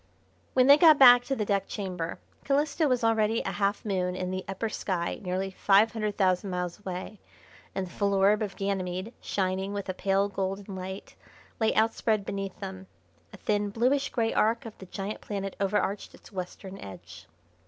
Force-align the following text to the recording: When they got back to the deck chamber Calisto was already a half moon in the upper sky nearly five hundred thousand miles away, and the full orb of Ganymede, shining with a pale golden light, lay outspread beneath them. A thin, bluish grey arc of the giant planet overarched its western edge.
When 0.55 0.65
they 0.65 0.79
got 0.79 0.97
back 0.97 1.23
to 1.25 1.35
the 1.35 1.45
deck 1.45 1.67
chamber 1.67 2.17
Calisto 2.43 2.87
was 2.87 3.03
already 3.03 3.43
a 3.43 3.51
half 3.51 3.85
moon 3.85 4.15
in 4.15 4.31
the 4.31 4.43
upper 4.47 4.67
sky 4.67 5.19
nearly 5.21 5.51
five 5.51 5.91
hundred 5.93 6.17
thousand 6.17 6.49
miles 6.49 6.79
away, 6.79 7.19
and 7.75 7.85
the 7.85 7.91
full 7.91 8.15
orb 8.15 8.41
of 8.41 8.55
Ganymede, 8.55 9.13
shining 9.21 9.73
with 9.73 9.89
a 9.89 9.93
pale 9.93 10.27
golden 10.27 10.75
light, 10.75 11.13
lay 11.59 11.71
outspread 11.75 12.25
beneath 12.25 12.59
them. 12.59 12.87
A 13.31 13.37
thin, 13.37 13.69
bluish 13.69 14.09
grey 14.09 14.33
arc 14.33 14.65
of 14.65 14.75
the 14.79 14.87
giant 14.87 15.21
planet 15.21 15.55
overarched 15.59 16.15
its 16.15 16.31
western 16.31 16.79
edge. 16.79 17.27